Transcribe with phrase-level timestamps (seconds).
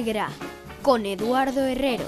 [0.00, 0.30] Negra
[0.80, 2.06] con Eduardo Herrero.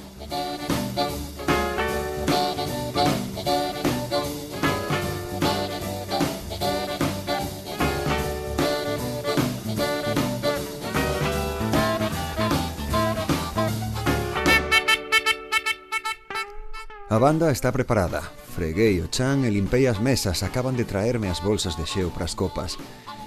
[17.11, 18.23] A banda está preparada.
[18.57, 22.25] Freguei o chan e limpei as mesas, acaban de traerme as bolsas de xeo para
[22.25, 22.81] as copas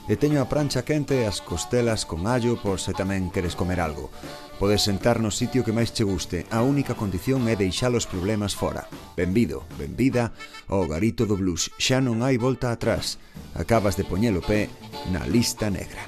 [0.07, 3.81] e teño a prancha quente e as costelas con allo por se tamén queres comer
[3.81, 4.13] algo.
[4.61, 8.53] Podes sentar no sitio que máis che guste, a única condición é deixar os problemas
[8.53, 8.87] fora.
[9.17, 10.31] Benvido, benvida
[10.69, 13.17] ao garito do blues, xa non hai volta atrás.
[13.57, 14.69] Acabas de poñer o pé
[15.09, 16.05] na lista negra.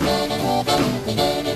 [0.00, 1.49] Música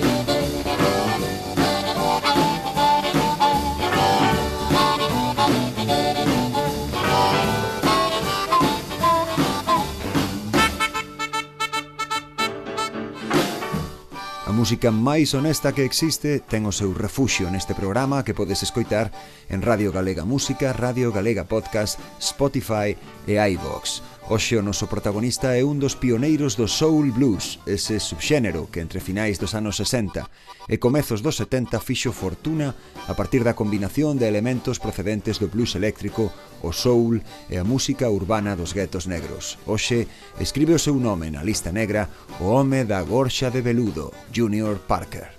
[14.65, 19.13] música máis honesta que existe ten o seu refuxio neste programa que podes escoitar
[19.45, 22.97] en Radio Galega Música, Radio Galega Podcast, Spotify
[23.29, 24.14] e iVox.
[24.27, 28.97] Oxe o noso protagonista é un dos pioneiros do soul blues, ese subxénero que entre
[28.97, 30.25] finais dos anos 60
[30.65, 32.73] e comezos dos 70 fixo fortuna
[33.05, 36.33] a partir da combinación de elementos procedentes do blues eléctrico,
[36.65, 37.21] o soul
[37.53, 39.61] e a música urbana dos guetos negros.
[39.69, 40.09] Oxe
[40.41, 42.09] escribe o seu nome na lista negra
[42.41, 45.37] o home da gorxa de veludo, Junior Parker.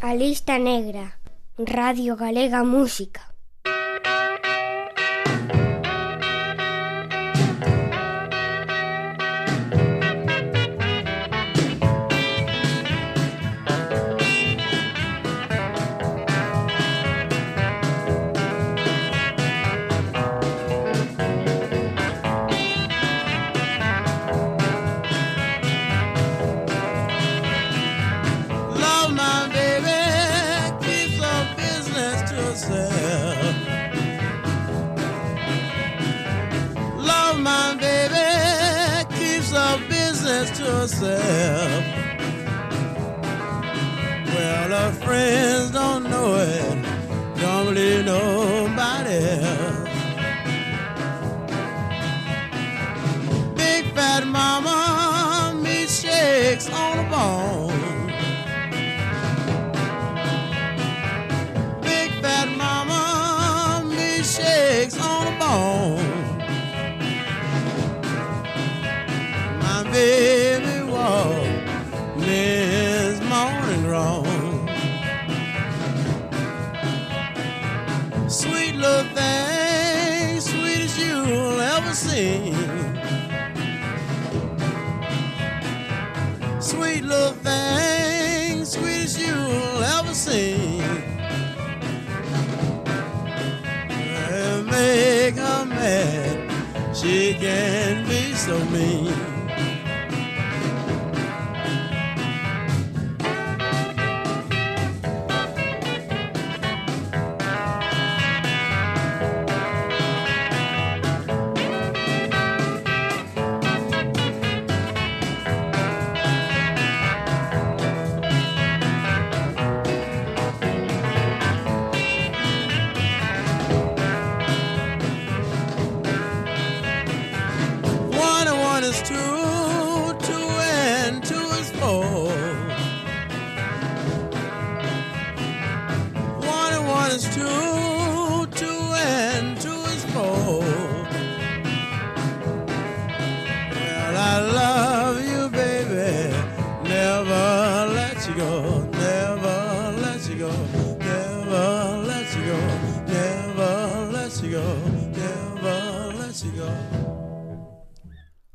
[0.00, 1.20] A lista negra,
[1.60, 3.33] Radio Galega Música.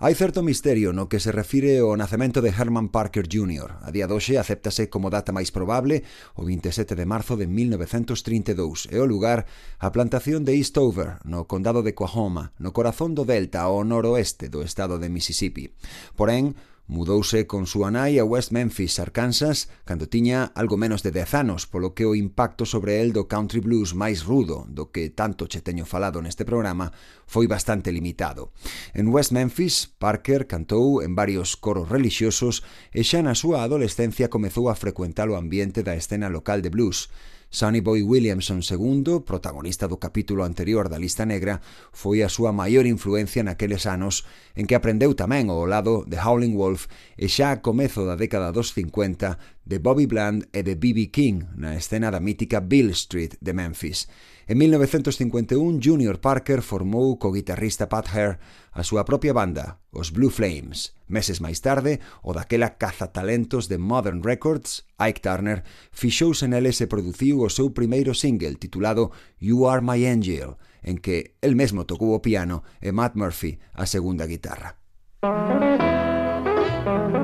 [0.10, 3.78] Hai certo misterio no que se refire ao nacemento de Herman Parker Jr.
[3.86, 6.02] A día doxe acéptase como data máis probable
[6.34, 9.46] o 27 de marzo de 1932 e o lugar
[9.78, 14.66] a plantación de Eastover, no condado de Oklahoma, no corazón do Delta ao noroeste do
[14.66, 15.78] estado de Mississippi.
[16.18, 16.58] Porén,
[16.90, 21.70] Mudouse con súa nai a West Memphis, Arkansas, cando tiña algo menos de 10 anos,
[21.70, 25.62] polo que o impacto sobre el do country blues máis rudo, do que tanto che
[25.62, 26.90] teño falado neste programa,
[27.30, 28.50] foi bastante limitado.
[28.98, 34.66] En West Memphis, Parker cantou en varios coros religiosos e xa na súa adolescencia comezou
[34.66, 37.14] a frecuentar o ambiente da escena local de blues.
[37.50, 42.86] Sonny Boy Williamson II, protagonista do capítulo anterior da lista negra, foi a súa maior
[42.86, 44.22] influencia naqueles anos
[44.54, 46.86] en que aprendeu tamén ao lado de Howling Wolf
[47.18, 51.10] e xa a comezo da década dos 50 de Bobby Bland e de B.B.
[51.10, 54.06] King na escena da mítica Bill Street de Memphis.
[54.50, 58.42] En 1951, Junior Parker formou co guitarrista Pat Hare
[58.74, 60.98] a súa propia banda, os Blue Flames.
[61.06, 65.62] Meses máis tarde, o daquela cazatalentos de Modern Records, Ike Turner,
[65.94, 71.38] fixouse neles e produciu o seu primeiro single titulado You Are My Angel, en que
[71.46, 74.82] el mesmo tocou o piano e Matt Murphy a segunda guitarra.
[75.22, 77.19] Música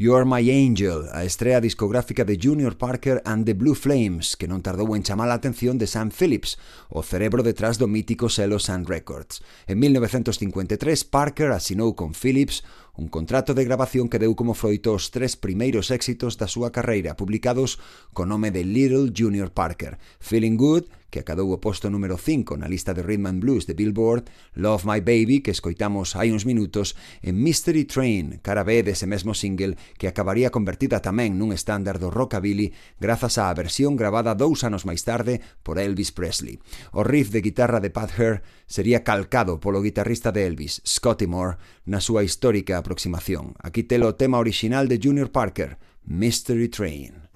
[0.00, 4.62] You're My Angel, a estrea discográfica de Junior Parker and the Blue Flames, que non
[4.62, 6.54] tardou en chamar a atención de Sam Phillips,
[6.86, 9.42] o cerebro detrás do mítico selo Sun Records.
[9.66, 12.62] En 1953, Parker asinou con Phillips
[12.98, 17.14] un contrato de grabación que deu como froito os tres primeiros éxitos da súa carreira
[17.14, 17.78] publicados
[18.10, 22.68] co nome de Little Junior Parker, Feeling Good, que acadou o posto número 5 na
[22.68, 26.98] lista de Rhythm and Blues de Billboard, Love My Baby, que escoitamos hai uns minutos,
[27.24, 32.12] e Mystery Train, cara B dese mesmo single, que acabaría convertida tamén nun estándar do
[32.12, 36.60] rockabilly grazas á versión gravada dous anos máis tarde por Elvis Presley.
[36.92, 41.56] O riff de guitarra de Pat Hare sería calcado polo guitarrista de Elvis, Scotty Moore,
[41.88, 43.54] na súa histórica aproximación.
[43.60, 47.28] Aquí telo o tema original de Junior Parker, Mystery Train.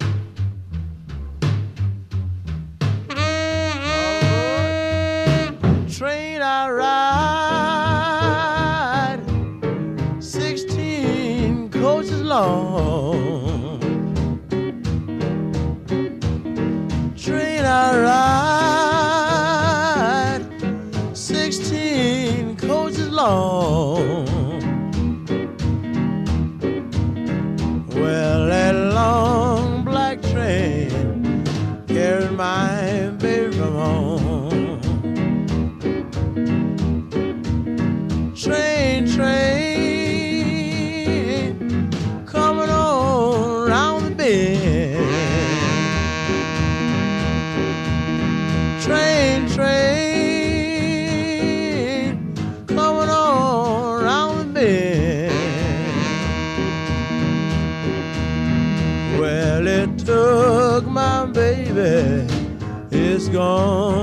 [63.33, 64.02] gone.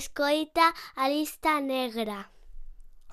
[0.00, 2.30] escoita a lista negra.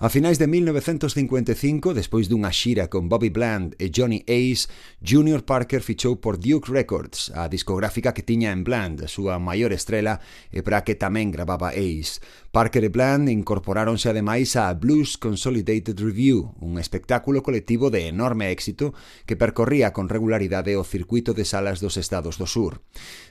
[0.00, 4.70] A finais de 1955, despois dunha xira con Bobby Bland e Johnny Ace,
[5.02, 9.74] Junior Parker fichou por Duke Records, a discográfica que tiña en Bland, a súa maior
[9.74, 10.22] estrela,
[10.54, 12.22] e para que tamén gravaba Ace.
[12.54, 18.94] Parker e Bland incorporáronse ademais a Blues Consolidated Review, un espectáculo colectivo de enorme éxito
[19.26, 22.86] que percorría con regularidade o circuito de salas dos estados do sur.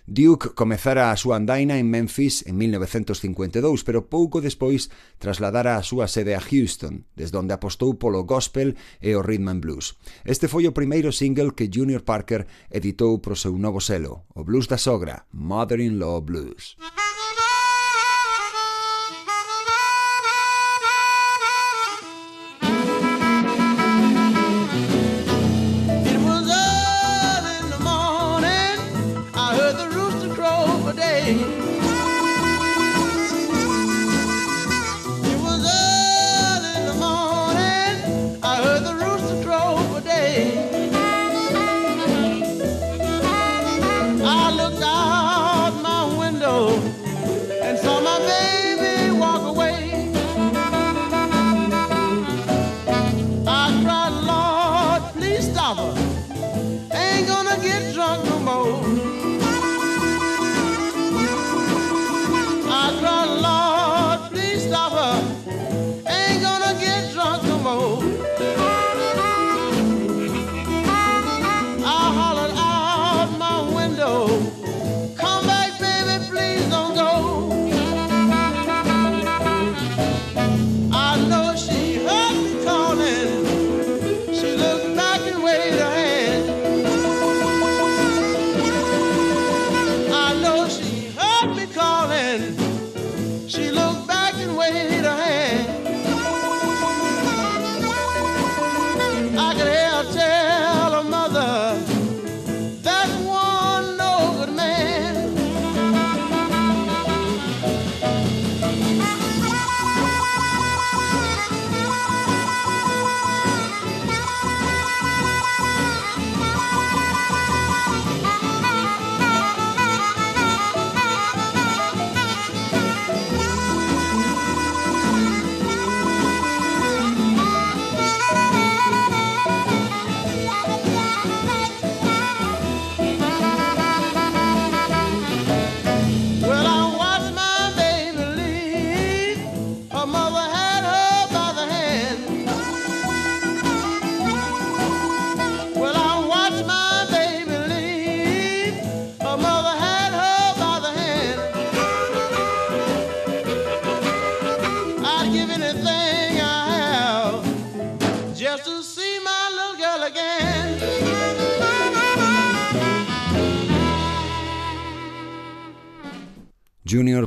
[0.07, 4.87] Duke comezara a súa andaina en Memphis en 1952, pero pouco despois
[5.19, 9.59] trasladara a súa sede a Houston, desde onde apostou polo gospel e o rhythm and
[9.59, 9.99] blues.
[10.23, 14.71] Este foi o primeiro single que Junior Parker editou pro seu novo selo, o blues
[14.71, 16.79] da sogra, Mother-in-Law Blues.
[16.79, 17.06] Música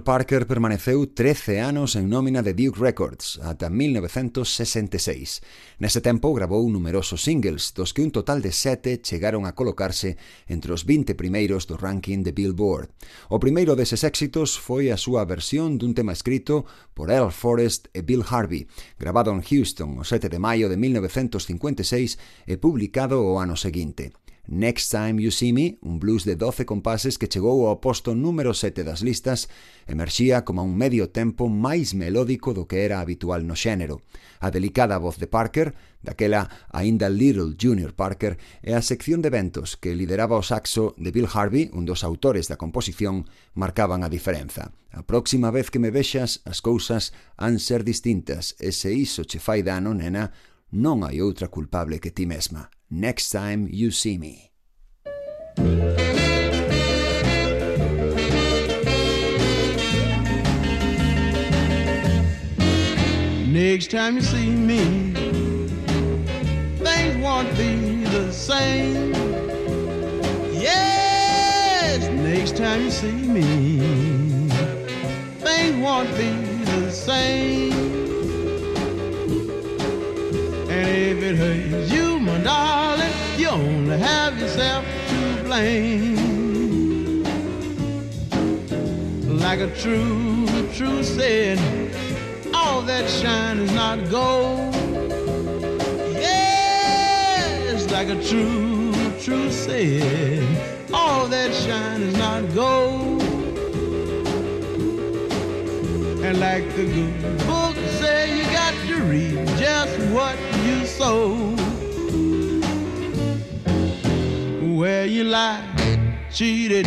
[0.04, 5.40] Parker permaneceu 13 anos en nómina de Duke Records ata 1966.
[5.78, 10.72] Nese tempo grabou numerosos singles, dos que un total de sete chegaron a colocarse entre
[10.72, 12.92] os 20 primeiros do ranking de Billboard.
[13.28, 18.00] O primeiro deses éxitos foi a súa versión dun tema escrito por Earl Forrest e
[18.00, 23.54] Bill Harvey, grabado en Houston o 7 de maio de 1956 e publicado o ano
[23.54, 24.16] seguinte.
[24.50, 28.50] Next Time You See Me, un blues de 12 compases que chegou ao posto número
[28.50, 29.46] 7 das listas,
[29.86, 34.02] emerxía como un medio tempo máis melódico do que era habitual no xénero.
[34.42, 39.78] A delicada voz de Parker, daquela aínda Little Junior Parker, e a sección de ventos
[39.78, 44.74] que lideraba o saxo de Bill Harvey, un dos autores da composición, marcaban a diferenza.
[44.90, 49.38] A próxima vez que me vexas, as cousas han ser distintas, e se iso che
[49.38, 50.34] fai dano, nena,
[50.70, 52.68] non hai outra culpable que ti mesma.
[52.88, 54.50] Next time you see me.
[63.52, 65.12] Next time you see me,
[66.78, 69.12] things won't be the same.
[70.52, 74.48] Yes, next time you see me,
[75.40, 76.30] things won't be
[76.64, 77.79] the same.
[84.10, 87.22] Have yourself to blame.
[89.46, 91.58] Like a true, true said,
[92.52, 94.74] all that shine is not gold.
[96.28, 98.92] Yes, like a true,
[99.24, 100.44] true said,
[100.92, 103.22] all that shine is not gold.
[106.26, 111.59] And like the good book say, you got to reap just what you sow.
[114.80, 115.62] Where you lie,
[116.32, 116.86] cheated,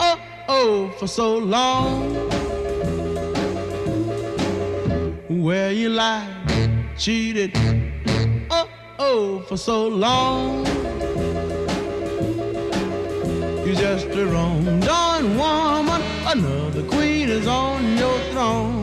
[0.00, 2.12] oh oh, for so long.
[5.42, 6.28] Where you lie,
[6.98, 7.52] cheated,
[8.50, 10.66] oh oh, for so long.
[13.64, 14.62] You're just a wrong
[15.38, 16.02] woman.
[16.26, 18.79] Another queen is on your throne.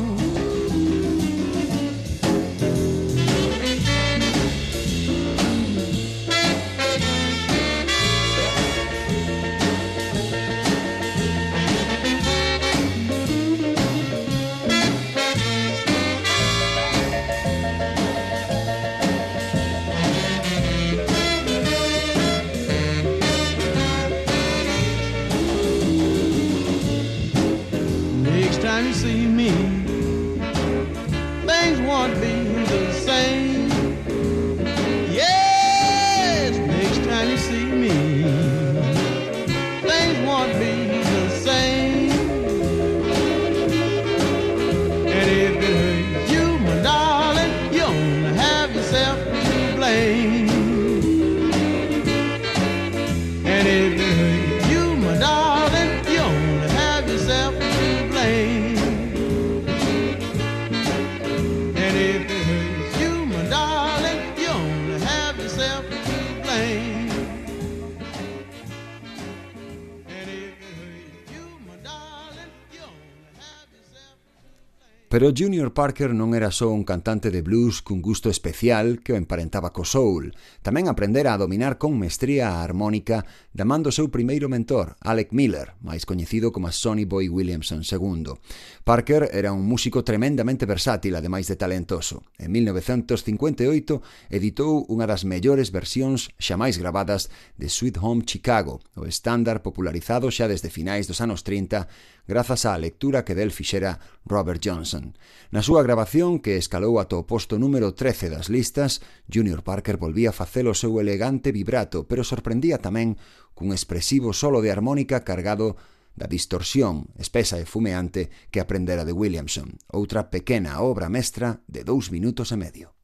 [75.18, 79.18] Pero Junior Parker non era só un cantante de blues cun gusto especial que o
[79.18, 80.30] emparentaba co soul,
[80.62, 83.26] tamén aprendera a dominar con mestría a armónica
[83.58, 88.38] da man do seu primeiro mentor, Alec Miller, máis coñecido como Sonny Boy Williamson II.
[88.86, 92.22] Parker era un músico tremendamente versátil, ademais de talentoso.
[92.38, 99.66] En 1958 editou unha das mellores versións xamais gravadas de Sweet Home Chicago, o estándar
[99.66, 101.90] popularizado xa desde finais dos anos 30
[102.30, 105.18] grazas á lectura que del fixera Robert Johnson.
[105.50, 110.30] Na súa grabación, que escalou ata o posto número 13 das listas, Junior Parker volvía
[110.30, 113.18] a facer o seu elegante vibrato, pero sorprendía tamén
[113.58, 115.82] cun expresivo solo de armónica cargado
[116.14, 122.14] da distorsión espesa e fumeante que aprendera de Williamson, outra pequena obra mestra de dous
[122.14, 122.97] minutos e medio.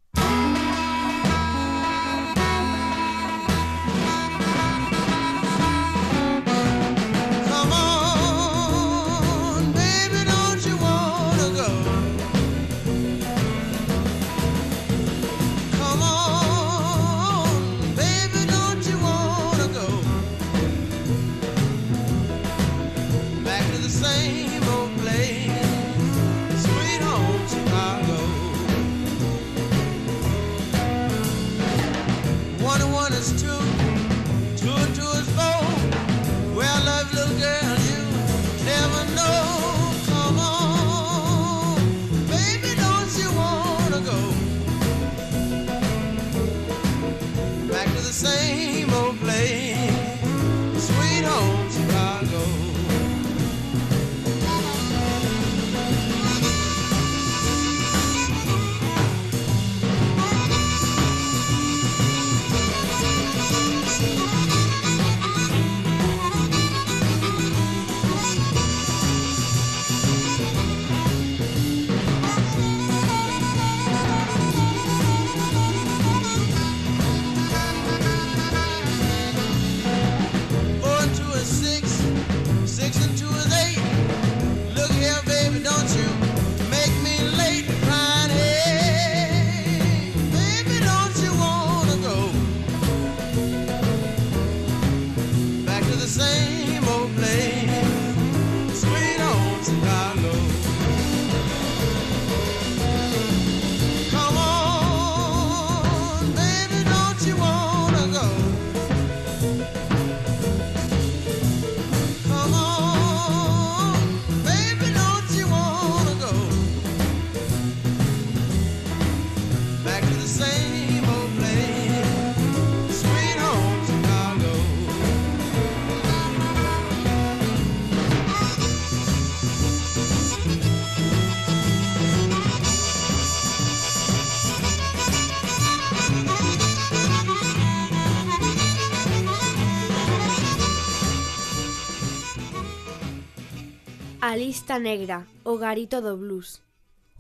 [144.34, 146.66] A lista negra, o garito do blues.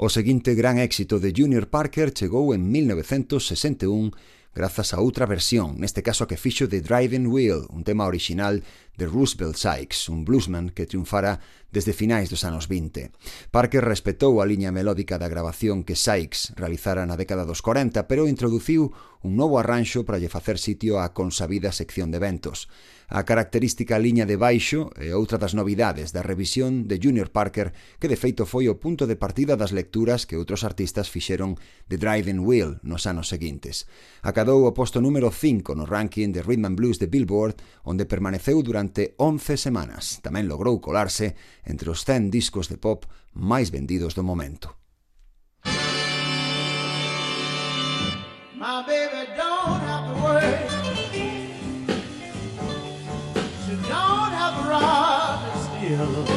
[0.01, 4.17] O seguinte gran éxito de Junior Parker chegou en 1961
[4.49, 8.65] grazas a outra versión, neste caso a que fixo de Driving Wheel, un tema original
[8.97, 11.37] de Roosevelt Sykes, un bluesman que triunfara
[11.69, 13.13] desde finais dos anos 20.
[13.49, 18.25] Parker respetou a liña melódica da grabación que Sykes realizara na década dos 40, pero
[18.25, 18.89] introduciu
[19.21, 22.69] un novo arranxo para lle facer sitio á consabida sección de eventos
[23.13, 27.69] a característica liña de baixo é outra das novidades da revisión de Junior Parker
[28.01, 31.53] que de feito foi o punto de partida das lecturas que outros artistas fixeron
[31.85, 33.85] de Driving Wheel nos anos seguintes.
[34.25, 38.65] Acadou o posto número 5 no ranking de Rhythm and Blues de Billboard onde permaneceu
[38.65, 40.17] durante 11 semanas.
[40.25, 41.37] Tamén logrou colarse
[41.69, 43.05] entre os 100 discos de pop
[43.37, 44.73] máis vendidos do momento.
[48.57, 49.82] My baby don't
[55.95, 56.32] Savior.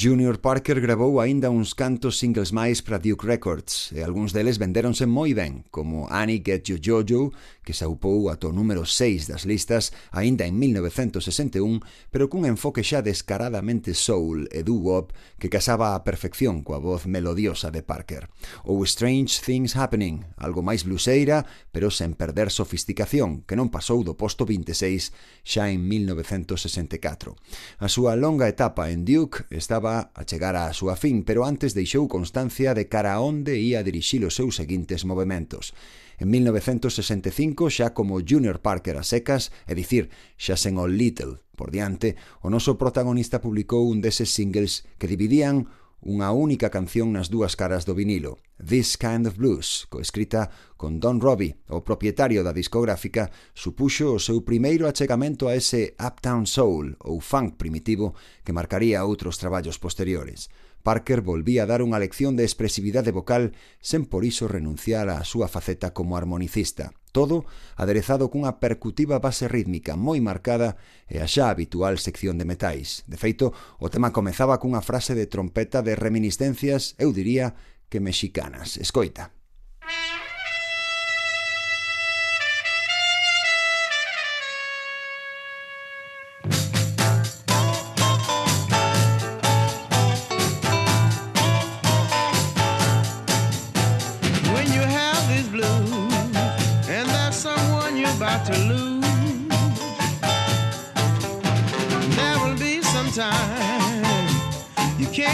[0.00, 5.04] Junior Parker gravou aínda uns cantos singles máis para Duke Records e algúns deles vendéronse
[5.04, 9.92] moi ben, como Annie Get You Jojo, que se aupou ato número 6 das listas
[10.08, 16.64] aínda en 1961, pero cun enfoque xa descaradamente soul e doo-wop que casaba a perfección
[16.64, 18.32] coa voz melodiosa de Parker.
[18.64, 21.44] Ou Strange Things Happening, algo máis bluseira,
[21.76, 25.12] pero sen perder sofisticación, que non pasou do posto 26
[25.44, 27.36] xa en 1964.
[27.84, 31.74] A súa longa etapa en Duke estaba estaba a chegar á súa fin, pero antes
[31.74, 35.74] deixou constancia de cara a onde ia dirixir os seus seguintes movimentos.
[36.22, 41.74] En 1965, xa como Junior Parker a secas, é dicir, xa sen o Little por
[41.74, 45.66] diante, o noso protagonista publicou un deses singles que dividían
[46.00, 51.20] unha única canción nas dúas caras do vinilo, This Kind of Blues, coescrita con Don
[51.20, 57.20] Robbie, o propietario da discográfica, supuxo o seu primeiro achegamento a ese Uptown Soul ou
[57.20, 60.48] funk primitivo que marcaría outros traballos posteriores.
[60.80, 63.52] Parker volvía a dar unha lección de expresividade vocal
[63.84, 66.96] sen por iso renunciar á súa faceta como armonicista.
[67.12, 67.44] Todo
[67.74, 70.78] aderezado cunha percutiva base rítmica moi marcada
[71.10, 73.02] e a xa habitual sección de metais.
[73.10, 73.50] De feito,
[73.82, 77.58] o tema comezaba cunha frase de trompeta de reminiscencias, eu diría,
[77.90, 78.78] que mexicanas.
[78.78, 79.39] Escoita.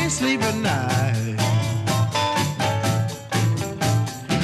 [0.07, 1.37] Can't sleep at night.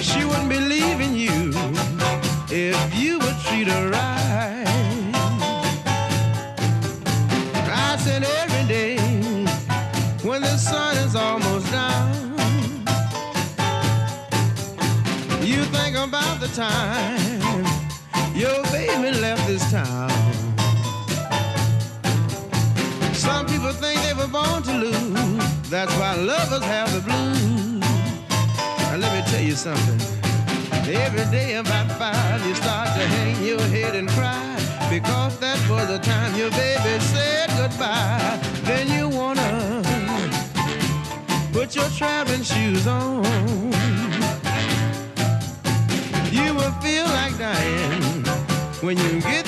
[0.02, 1.52] She wouldn't believe in you
[2.50, 5.12] if you would treat her right.
[7.70, 8.96] I said every day
[10.28, 12.10] when the sun is almost down.
[15.42, 17.42] You think about the time
[18.34, 20.10] your baby left this town.
[23.14, 25.31] Some people think they were born to lose.
[25.72, 27.80] That's why lovers have the blues.
[27.80, 30.00] Now let me tell you something.
[30.86, 34.54] Every day about five, you start to hang your head and cry
[34.90, 38.38] because that was the time your baby said goodbye.
[38.64, 39.82] Then you wanna
[41.54, 43.24] put your traveling shoes on.
[46.30, 48.26] You will feel like dying
[48.82, 49.41] when you get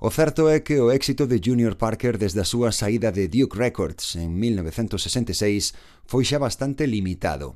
[0.00, 3.58] O certo é que o éxito de Junior Parker desde a súa saída de Duke
[3.58, 5.74] Records en 1966
[6.08, 7.52] foi xa bastante limitado.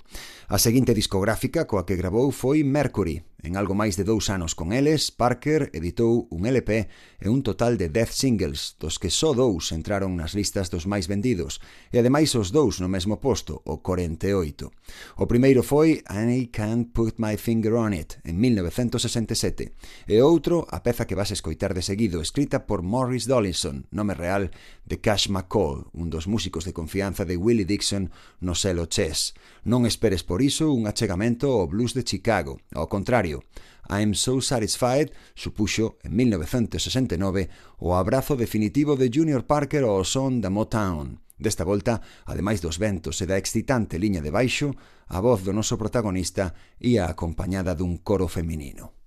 [0.53, 3.25] A seguinte discográfica coa que grabou foi Mercury.
[3.43, 6.87] En algo máis de dous anos con eles, Parker editou un LP
[7.19, 11.11] e un total de 10 singles, dos que só dous entraron nas listas dos máis
[11.11, 11.59] vendidos,
[11.91, 14.71] e ademais os dous no mesmo posto, o 48.
[15.19, 19.75] O primeiro foi I Can't Put My Finger On It, en 1967,
[20.07, 24.55] e outro a peza que vas escoitar de seguido, escrita por Morris Dollison, nome real
[24.87, 29.39] de Cash McCall, un dos músicos de confianza de Willie Dixon no selo Chess.
[29.63, 32.59] Non esperes por iso un achegamento ao blues de Chicago.
[32.75, 33.47] Ao contrario,
[33.89, 40.51] I'm So Satisfied supuxo, en 1969, o abrazo definitivo de Junior Parker ao son da
[40.51, 41.23] Motown.
[41.39, 44.75] Desta volta, ademais dos ventos e da excitante liña de baixo,
[45.11, 49.02] a voz do noso protagonista ia acompañada dun coro feminino.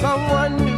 [0.00, 0.69] Someone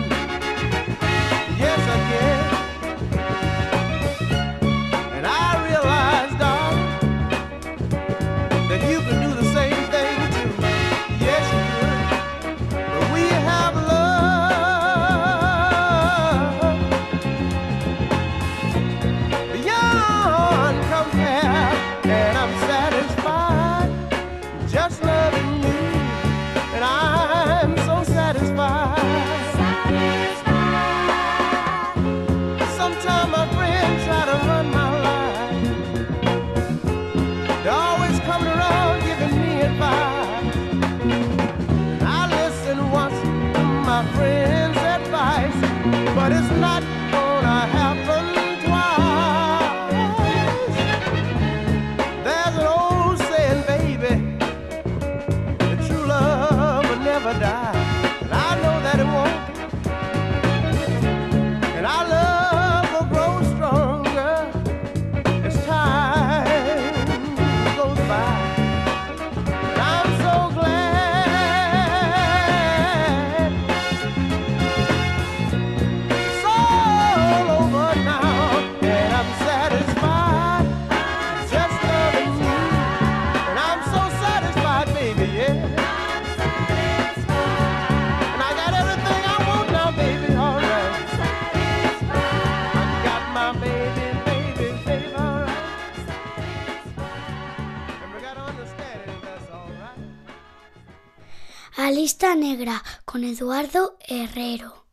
[102.33, 104.87] Lista Negra con Eduardo Herrero.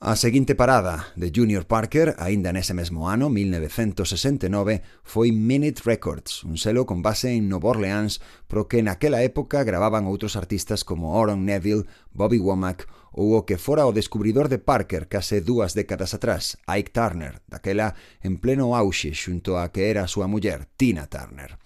[0.00, 6.58] A seguinte parada de Junior Parker, aínda nese mesmo ano, 1969, foi Minute Records, un
[6.58, 8.18] selo con base en Nova Orleans
[8.50, 13.56] pro que naquela época gravaban outros artistas como Oron Neville, Bobby Womack ou o que
[13.56, 19.16] fora o descubridor de Parker case dúas décadas atrás, Ike Turner, daquela en pleno auxe
[19.16, 21.56] xunto a que era a súa muller, Tina Turner.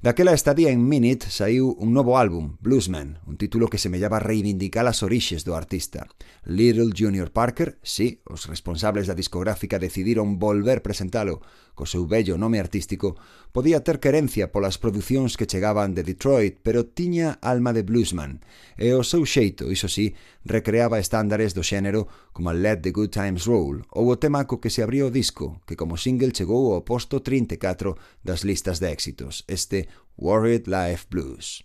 [0.00, 5.04] Daquela estadía en Minute saiu un novo álbum, Bluesman, un título que semellaba reivindicar as
[5.04, 6.08] orixes do artista.
[6.44, 11.44] Little Junior Parker, sí, os responsables da discográfica decidiron volver presentalo
[11.80, 13.16] co seu bello nome artístico,
[13.56, 18.44] podía ter querencia polas producións que chegaban de Detroit, pero tiña alma de bluesman,
[18.76, 20.12] e o seu xeito, iso sí,
[20.44, 24.60] recreaba estándares do xénero como a Let the Good Times Roll ou o tema co
[24.60, 28.90] que se abriu o disco, que como single chegou ao posto 34 das listas de
[28.90, 31.64] éxitos, este Worried Life Blues.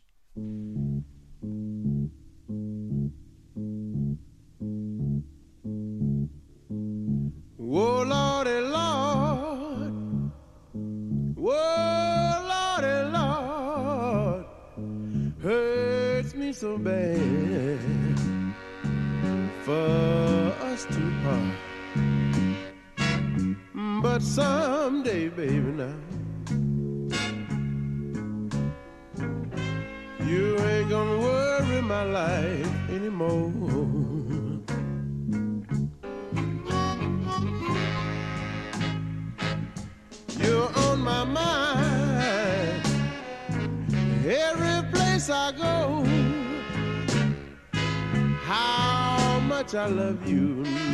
[7.67, 10.31] Oh Lordy Lord,
[11.37, 14.45] oh Lordy Lord,
[15.41, 18.04] hurts me so bad.
[19.65, 21.55] For us to part.
[24.03, 25.95] But someday, baby, now.
[30.23, 33.51] You ain't gonna worry my life anymore.
[40.41, 42.85] You're on my mind.
[44.27, 46.05] Every place I go.
[48.43, 49.04] How
[49.57, 50.47] much I love you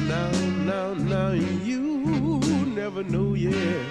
[0.08, 0.32] now,
[0.70, 1.32] now, now.
[1.32, 1.82] You
[2.82, 3.86] never know yet.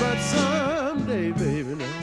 [0.00, 1.96] But someday, baby, now.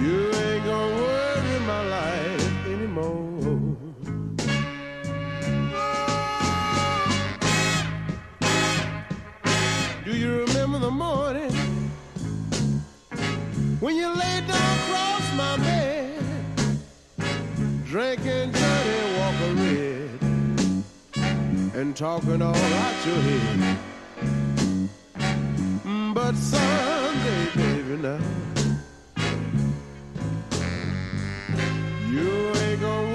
[0.00, 3.76] You ain't gonna worry my life anymore.
[10.04, 11.54] Do you remember the morning
[13.80, 15.79] when you laid down across my bed,
[17.90, 20.22] drinking Johnny Walker Red
[21.74, 23.78] and talking all out your head?
[26.14, 28.20] But someday, baby, now
[32.08, 33.09] you ain't gonna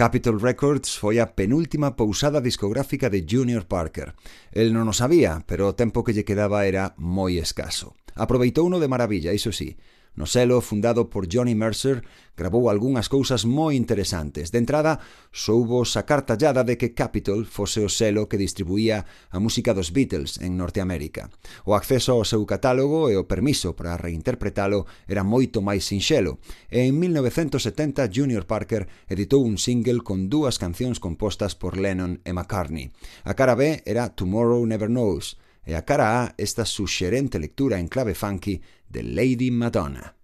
[0.00, 4.16] Capitol Records foi a penúltima pousada discográfica de Junior Parker.
[4.48, 7.92] El non o sabía, pero o tempo que lle quedaba era moi escaso.
[8.16, 9.76] Aproveitouno de maravilla, iso sí,
[10.14, 12.02] No selo fundado por Johnny Mercer
[12.36, 14.50] grabou algunhas cousas moi interesantes.
[14.50, 14.98] De entrada,
[15.30, 20.40] soubo sacar tallada de que Capitol fose o selo que distribuía a música dos Beatles
[20.42, 21.30] en Norteamérica.
[21.68, 26.42] O acceso ao seu catálogo e o permiso para reinterpretalo era moito máis sinxelo.
[26.72, 32.34] E en 1970 Junior Parker editou un single con dúas cancións compostas por Lennon e
[32.34, 32.90] McCartney.
[33.22, 37.86] A cara B era Tomorrow Never Knows e a cara A esta suxerente lectura en
[37.86, 40.19] clave funky de Lady Madonna.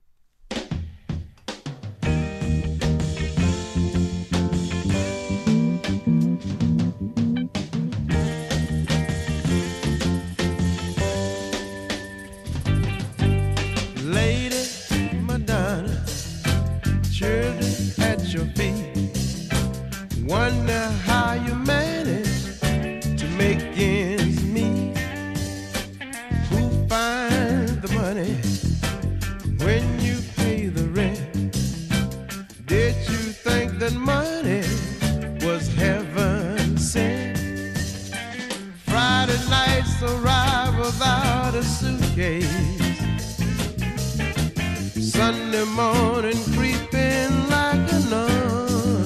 [45.57, 49.05] Sunday morning creeping like a nun.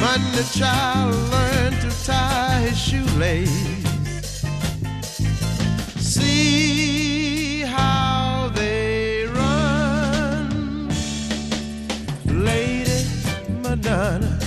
[0.00, 3.48] Monday child learned to tie his shoelace.
[5.96, 10.90] See how they run,
[12.26, 13.06] Lady
[13.62, 14.38] Madonna,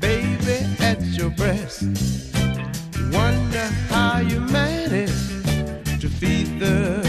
[0.00, 1.82] baby at your breast.
[3.12, 5.10] Wonder how you manage
[6.00, 7.05] to feed the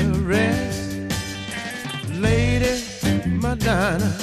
[3.67, 4.17] Dinah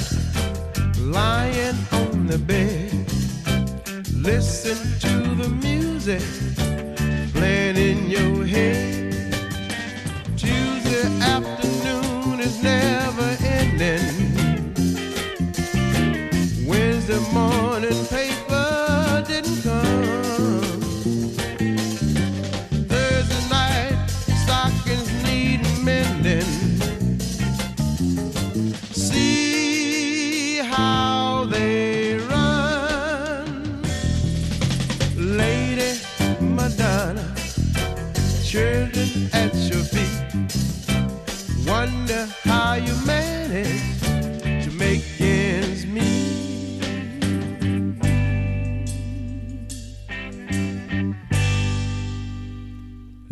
[0.97, 2.89] lying on the bed.
[4.11, 6.23] Listen to the music
[7.31, 9.04] playing in your head.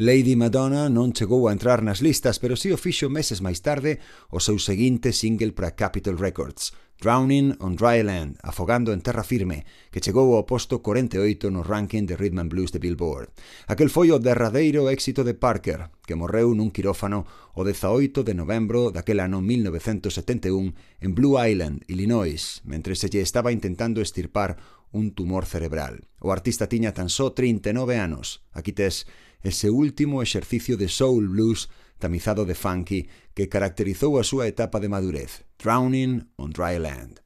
[0.03, 4.03] Lady Madonna non chegou a entrar nas listas, pero si o fixo meses máis tarde
[4.35, 9.63] o seu seguinte single para Capitol Records, Drowning on Dry Land, afogando en terra firme,
[9.95, 13.31] que chegou ao posto 48 no ranking de Rhythm and Blues de Billboard.
[13.71, 17.23] Aquel foi o derradeiro éxito de Parker, que morreu nun quirófano
[17.55, 23.55] o 18 de novembro daquel ano 1971 en Blue Island, Illinois, mentre se lle estaba
[23.55, 24.59] intentando estirpar
[24.91, 26.11] un tumor cerebral.
[26.19, 28.43] O artista tiña tan só 39 anos.
[28.51, 29.07] Aquí tes
[29.43, 31.69] ese último exercicio de soul blues
[31.99, 37.23] tamizado de funky que caracterizou a súa etapa de madurez, Drowning on Dry Land.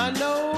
[0.00, 0.49] I know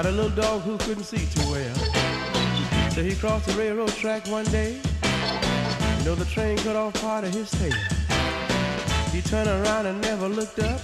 [0.00, 1.74] about a little dog who couldn't see too well.
[2.90, 4.80] So he crossed the railroad track one day.
[5.98, 7.74] You know, the train cut off part of his tail.
[9.12, 10.80] He turned around and never looked up,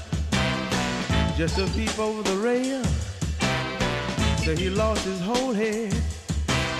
[1.35, 2.85] just to peep over the rail.
[4.45, 5.95] So he lost his whole head,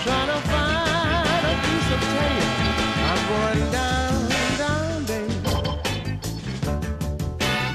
[0.05, 2.45] trying to find a piece of tail.
[3.11, 4.29] I'm going down,
[4.59, 5.37] down, baby.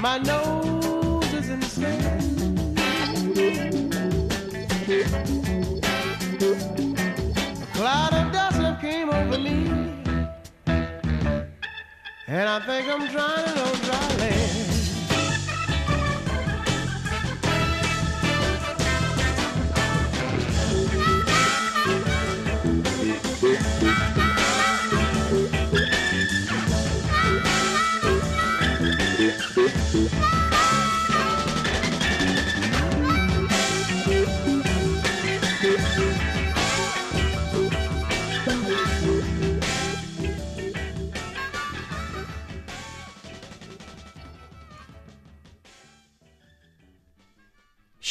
[0.00, 0.61] My nose
[12.32, 14.51] And I think I'm drowning on dry land.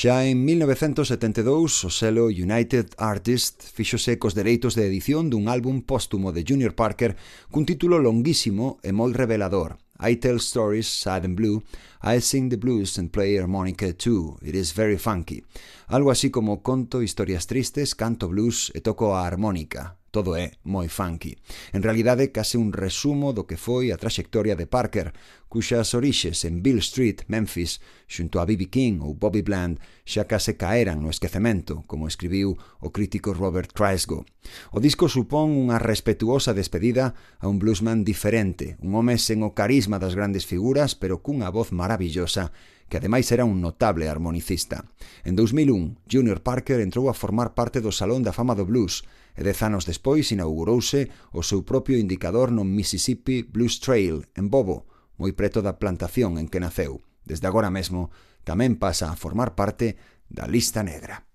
[0.01, 6.33] Xa en 1972, o selo United Artists fixose cos dereitos de edición dun álbum póstumo
[6.33, 7.13] de Junior Parker
[7.53, 11.61] cun título longuísimo e moi revelador, I Tell Stories, Sad and Blue,
[12.01, 15.45] I Sing the Blues and Play Harmonica Too, It Is Very Funky.
[15.85, 20.00] Algo así como conto historias tristes, canto blues e toco a armónica.
[20.11, 21.39] Todo é moi funky.
[21.71, 25.15] En realidade, case un resumo do que foi a traxectoria de Parker,
[25.47, 27.79] cuxas orixes en Bill Street, Memphis,
[28.11, 28.67] xunto a B.B.
[28.67, 34.27] King ou Bobby Bland, xa case caeran no esquecemento, como escribiu o crítico Robert Trisgo.
[34.75, 39.95] O disco supón unha respetuosa despedida a un bluesman diferente, un home sen o carisma
[39.95, 42.51] das grandes figuras, pero cunha voz maravillosa
[42.91, 44.83] que ademais era un notable armonicista.
[45.23, 49.41] En 2001, Junior Parker entrou a formar parte do Salón da Fama do Blues, e
[49.41, 55.31] dez anos despois inaugurouse o seu propio indicador no Mississippi Blues Trail, en Bobo, moi
[55.37, 57.03] preto da plantación en que naceu.
[57.23, 58.11] Desde agora mesmo
[58.43, 59.95] tamén pasa a formar parte
[60.27, 61.27] da lista negra.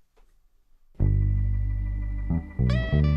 [2.66, 3.15] Thank you.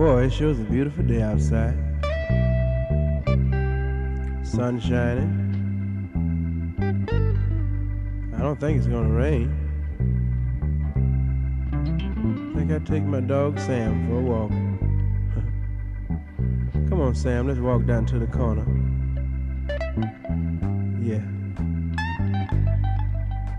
[0.00, 1.76] Boy, it sure is a beautiful day outside.
[4.42, 5.36] Sun shining.
[8.34, 9.52] I don't think it's gonna rain.
[11.74, 14.50] I think I'd take my dog Sam for a walk.
[16.88, 18.64] Come on, Sam, let's walk down to the corner.
[20.98, 21.20] Yeah.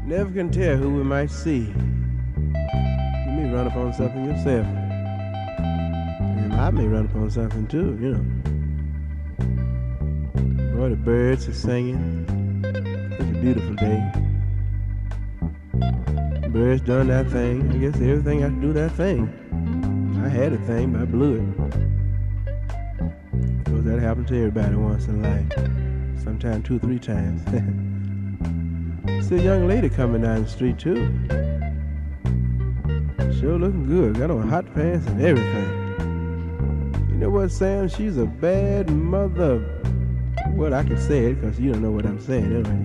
[0.04, 1.68] Never can tell who we might see.
[1.68, 4.81] You may run up on something yourself.
[6.62, 8.24] I may run up on something too, you know.
[10.78, 12.28] Boy, the birds are singing.
[13.18, 14.12] Such a beautiful day.
[16.50, 17.72] Birds done that thing.
[17.72, 19.28] I guess everything had to do that thing.
[20.24, 21.58] I had a thing, but I blew it.
[23.64, 25.52] Because that happens to everybody once in life.
[26.24, 27.42] Sometimes two, three times.
[29.28, 31.12] See a young lady coming down the street too.
[33.40, 34.20] Sure looking good.
[34.20, 35.81] Got on hot pants and everything.
[37.22, 37.88] You know what, Sam?
[37.88, 39.64] She's a bad mother.
[40.54, 42.80] Well, I can say it because you don't know what I'm saying anyway.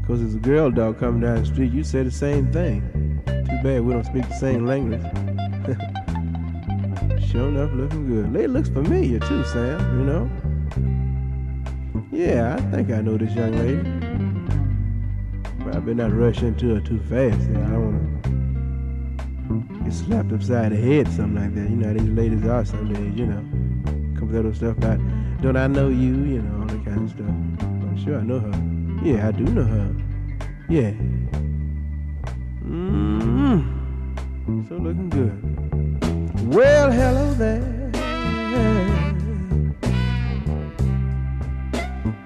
[0.00, 2.82] Because there's a girl dog coming down the street, you say the same thing.
[3.26, 5.00] Too bad we don't speak the same language.
[7.30, 8.32] sure enough, looking good.
[8.32, 10.28] Lady looks familiar too, Sam, you know?
[12.10, 13.84] Yeah, I think I know this young lady.
[15.60, 17.48] But I better not rush into her too fast.
[17.50, 18.08] I don't want to
[19.90, 21.68] get slapped upside the head something like that.
[21.68, 23.44] You know these ladies are some days, you know.
[24.30, 25.00] Of stuff about,
[25.42, 27.26] don't I know you, you know, all that kind of stuff.
[27.26, 28.52] I'm sure I know her.
[29.04, 29.92] Yeah, I do know her.
[30.68, 30.92] Yeah.
[32.64, 33.64] Mmm.
[34.68, 36.54] So looking good.
[36.54, 37.60] Well, hello there.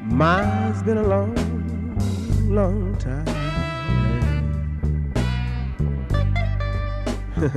[0.03, 1.35] Mine's been a long,
[2.51, 3.34] long time.
[7.45, 7.51] How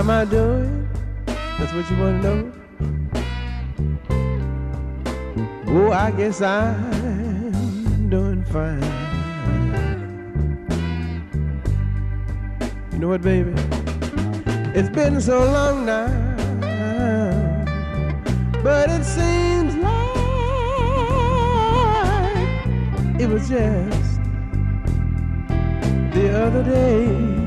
[0.00, 0.88] am I doing?
[1.26, 2.52] That's what you want to know?
[5.68, 8.82] Oh, I guess I'm doing fine.
[12.92, 13.52] You know what, baby?
[14.74, 16.08] It's been so long now,
[18.64, 19.94] but it seems like
[23.20, 24.20] it was just
[26.14, 27.45] the other day.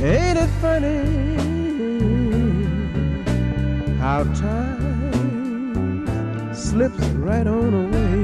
[0.00, 1.02] Ain't it funny
[3.98, 6.06] how time
[6.54, 8.18] slips right on away?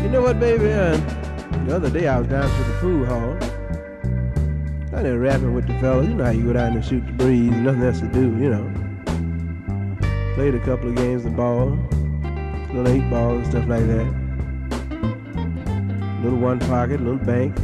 [0.00, 0.68] You know what, baby?
[1.66, 3.36] The other day I was down to the pool hall.
[4.96, 6.06] I there rapping with the fellas.
[6.06, 8.48] You know how you go down and shoot the breeze, nothing else to do, you
[8.48, 8.70] know.
[10.36, 11.76] Played a couple of games of ball,
[12.72, 14.21] little eight ball and stuff like that.
[16.22, 17.58] Little one pocket, little bank.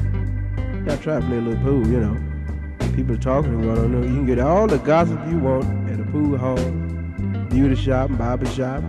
[0.88, 2.16] I try to play a little pool, you know.
[2.96, 4.02] People are talking and going on.
[4.02, 6.56] You can get all the gossip you want at a pool hall,
[7.50, 8.82] beauty shop, barber shop.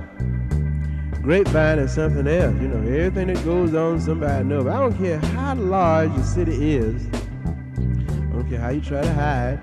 [1.22, 2.80] Grapevine is something else, you know.
[2.80, 4.65] Everything that goes on, somebody knows.
[4.65, 7.05] I don't care how large your city is.
[7.13, 9.59] I don't care how you try to hide.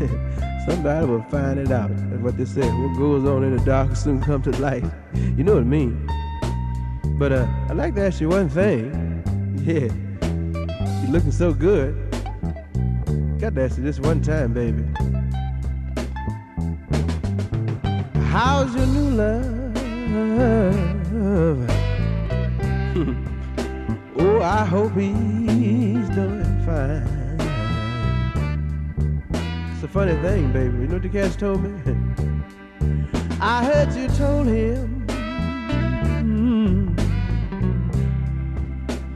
[0.68, 1.90] Somebody will find it out.
[2.10, 2.68] That's what they say.
[2.68, 4.84] What goes on in the dark will soon come to light.
[5.14, 6.04] You know what I mean?
[7.18, 9.05] But uh, I'd like to ask you one thing.
[9.66, 9.90] Yeah,
[10.22, 11.92] you're looking so good.
[13.40, 14.84] Got to ask you this one time, baby.
[18.26, 19.76] How's your new love?
[24.20, 27.02] oh, I hope he's doing fine.
[29.74, 30.78] It's a funny thing, baby.
[30.78, 31.72] You know what the cats told me?
[33.40, 34.95] I heard you told him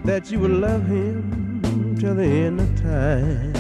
[0.04, 3.54] that you would love him till the end of time.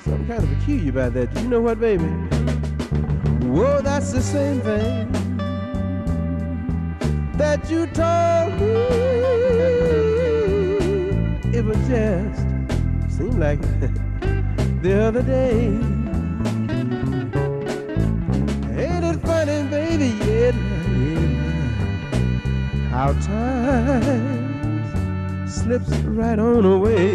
[0.00, 1.34] Something kind of peculiar about that.
[1.36, 2.04] You know what, baby?
[3.46, 5.10] Whoa, that's the same thing
[7.36, 9.00] that you told me.
[11.56, 12.40] It was just
[13.16, 13.60] seemed like
[14.82, 15.66] the other day.
[18.82, 20.14] Ain't it funny, baby?
[20.24, 20.69] Yeah.
[23.00, 24.84] How time
[25.48, 27.12] slips right on away.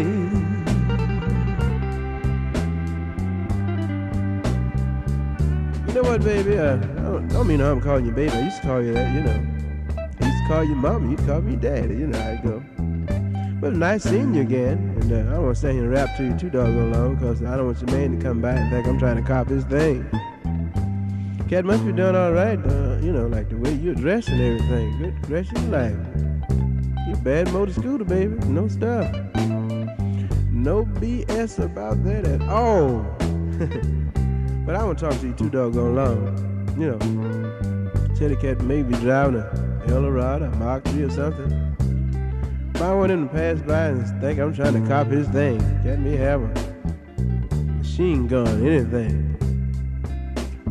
[5.86, 6.58] You know what, baby?
[6.58, 8.32] I don't, don't mean I'm calling you baby.
[8.32, 9.46] I used to call you that, you know.
[9.96, 11.08] I used to call you mama.
[11.08, 11.94] You call me daddy.
[11.94, 12.64] You know how it go.
[13.60, 14.92] But nice seeing you again.
[15.02, 17.14] And uh, I don't want to stand here and rap to you too doggone long
[17.14, 19.46] because I don't want your man to come by and think I'm trying to cop
[19.46, 20.04] his thing.
[21.48, 24.40] Cat must be doing all right, uh, you know, like the way you're dressed and
[24.40, 24.98] everything.
[24.98, 25.94] Good dress you like.
[27.06, 28.34] You bad motor scooter, baby.
[28.46, 29.14] No stuff.
[30.50, 32.98] No BS about that at all.
[34.66, 36.74] but I won't talk to you too doggone long.
[36.76, 41.76] You know, Teddy Cat may be driving a Eldorado, a Mark 3 or something.
[42.74, 45.60] If I want him to pass by and think I'm trying to cop his thing,
[45.84, 49.45] Cat may have a machine gun, anything.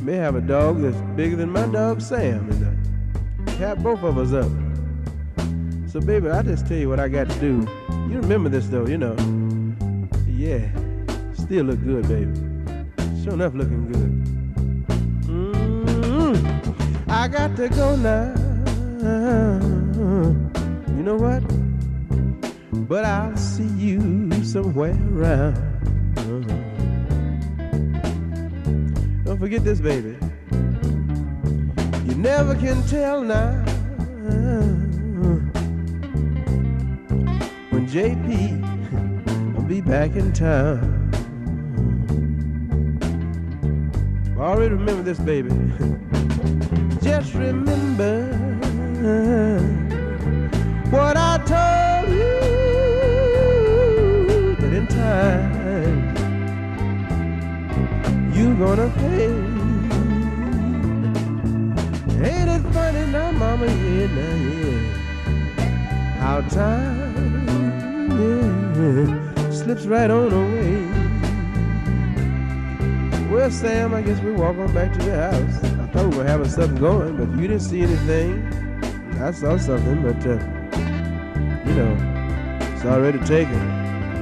[0.06, 4.20] May have a dog that's bigger than my dog Sam and uh, cap both of
[4.20, 4.51] us up.
[5.89, 7.68] So baby, I just tell you what I got to do.
[7.89, 9.16] You remember this though, you know.
[10.28, 10.70] Yeah,
[11.34, 12.32] still look good, baby.
[13.24, 14.12] Sure enough looking good.
[15.26, 18.32] mm I got to go now.
[20.95, 21.41] You know what?
[22.88, 26.74] But I'll see you somewhere around.
[29.36, 30.16] Don't forget this, baby.
[32.08, 33.52] You never can tell now
[37.70, 40.80] when JP will be back in town.
[44.38, 45.50] I already remember this, baby.
[47.04, 48.32] Just remember
[50.92, 52.40] what I told you
[54.62, 55.64] that in time
[58.36, 59.28] you gonna pay.
[62.28, 63.66] Ain't it funny now, mama?
[63.66, 64.80] Yeah, now, yeah.
[66.20, 67.16] How time
[68.20, 70.86] yeah, slips right on away.
[73.32, 75.64] Well, Sam, I guess we walk on back to the house.
[75.64, 78.44] I thought we were having something going, but you didn't see anything.
[79.22, 80.40] I saw something, but uh,
[81.66, 81.96] you know,
[82.74, 83.60] it's already taken.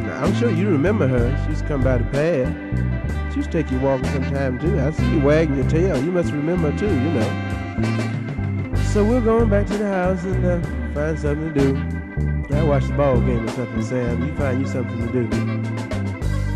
[0.10, 1.46] I'm sure you remember her.
[1.48, 2.93] She's come by the pad.
[3.34, 4.80] To take you walking sometime too.
[4.80, 5.98] I see you wagging your tail.
[6.04, 8.74] You must remember too, you know.
[8.92, 10.62] So we're going back to the house and uh,
[10.94, 12.56] find something to do.
[12.56, 14.24] I watch the ball game or something, Sam.
[14.24, 15.28] You find you something to do.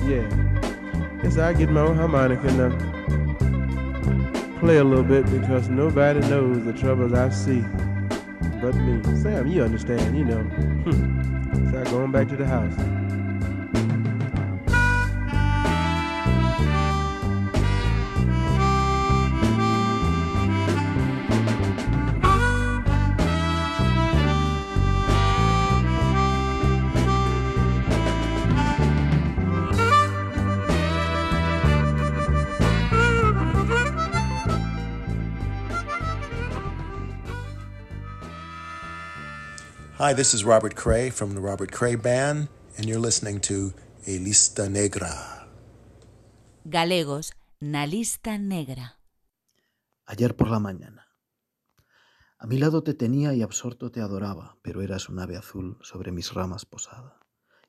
[0.08, 0.22] Yeah.
[1.24, 6.64] Guess I get my own harmonica and uh, play a little bit because nobody knows
[6.64, 7.66] the troubles I see
[8.62, 9.02] but me.
[9.22, 10.44] Sam, you understand, you know.
[11.72, 12.74] so I'm going back to the house.
[40.00, 43.74] Hi, this is Robert Cray from the Robert Cray Band, and you're listening to
[44.06, 45.48] A Lista Negra.
[46.64, 49.00] Galegos, na lista negra.
[50.06, 51.08] Ayer por la mañana.
[52.38, 56.12] A mi lado te tenía y absorto te adoraba, pero eras un ave azul sobre
[56.12, 57.20] mis ramas posada.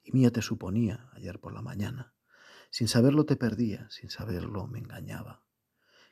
[0.04, 2.12] Y mía te suponía ayer por la mañana.
[2.68, 5.44] Sin saberlo te perdía, sin saberlo me engañaba.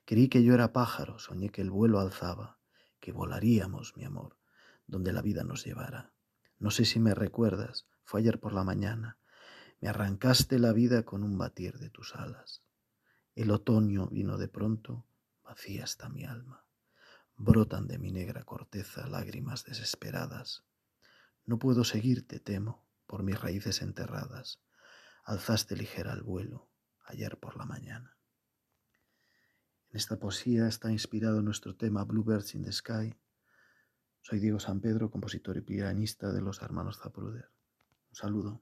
[0.07, 2.59] Creí que yo era pájaro, soñé que el vuelo alzaba,
[3.01, 4.39] que volaríamos, mi amor,
[4.87, 6.13] donde la vida nos llevara.
[6.59, 9.19] No sé si me recuerdas, fue ayer por la mañana.
[9.81, 12.63] Me arrancaste la vida con un batir de tus alas.
[13.35, 15.07] El otoño vino de pronto,
[15.45, 16.65] vacía está mi alma.
[17.37, 20.65] Brotan de mi negra corteza lágrimas desesperadas.
[21.45, 24.63] No puedo seguirte, temo, por mis raíces enterradas.
[25.25, 26.71] Alzaste ligera el vuelo
[27.05, 28.17] ayer por la mañana.
[29.91, 33.15] En esta poesía está inspirado nuestro tema Bluebirds in the Sky.
[34.29, 37.49] Soy Diego San Pedro, compositor y pianista de los hermanos Zapruder.
[38.11, 38.61] Un saludo.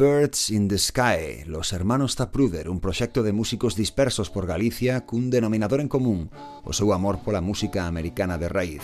[0.00, 5.28] Birds in the Sky, Los Hermanos Tapruder, un proxecto de músicos dispersos por Galicia cun
[5.28, 6.32] denominador en común,
[6.64, 8.80] o seu amor pola música americana de raíz.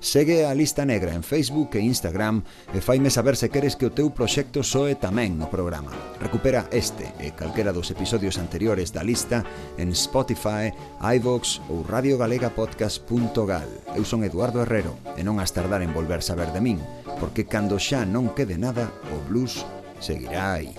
[0.00, 3.92] Segue a lista negra en Facebook e Instagram e faime saber se queres que o
[3.92, 5.92] teu proxecto soe tamén no programa.
[6.16, 9.44] Recupera este e calquera dos episodios anteriores da lista
[9.76, 13.68] en Spotify, iVox ou radiogalegapodcast.gal.
[13.92, 16.80] Eu son Eduardo Herrero e non has tardar en volver saber de min,
[17.20, 19.60] porque cando xa non quede nada, o blues
[20.04, 20.74] seguirá ahí.